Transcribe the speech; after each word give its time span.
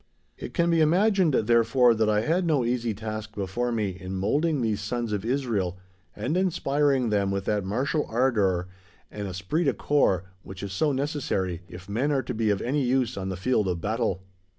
It 0.35 0.55
can 0.55 0.71
be 0.71 0.81
imagined, 0.81 1.35
therefore, 1.35 1.93
that 1.93 2.09
I 2.09 2.21
had 2.21 2.43
no 2.43 2.65
easy 2.65 2.91
task 2.95 3.35
before 3.35 3.71
me 3.71 3.89
in 3.89 4.15
moulding 4.15 4.59
these 4.63 4.81
sons 4.81 5.13
of 5.13 5.23
Israel, 5.23 5.77
and 6.15 6.35
inspiring 6.35 7.11
them 7.11 7.29
with 7.29 7.45
that 7.45 7.63
martial 7.63 8.07
ardour 8.09 8.67
and 9.11 9.27
esprit 9.27 9.65
de 9.65 9.75
corps 9.75 10.23
which 10.41 10.63
is 10.63 10.73
so 10.73 10.91
necessary, 10.91 11.61
if 11.69 11.87
men 11.87 12.11
are 12.11 12.23
to 12.23 12.33
be 12.33 12.49
of 12.49 12.63
any 12.63 12.81
use 12.83 13.15
on 13.15 13.29
the 13.29 13.37
field 13.37 13.67
of 13.67 13.79
battle. 13.79 14.23